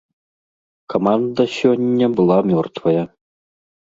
[0.93, 3.03] Каманда сёння была мёртвая.